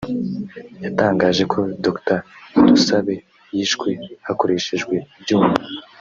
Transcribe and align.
yatangaje 0.83 1.43
ko 1.51 1.59
Dr 1.85 2.17
Dusabe 2.67 3.15
yishwe 3.55 3.89
hakoreshejwe 4.27 4.95
ibyuma 5.19 5.53